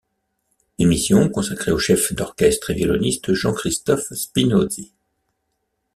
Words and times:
Émission 0.79 1.29
consacrée 1.29 1.69
au 1.71 1.77
chef 1.77 2.11
d'orchestre 2.15 2.71
et 2.71 2.73
violoniste 2.73 3.33
Jean-Christophe 3.35 4.11
Spinosi. 4.13 4.93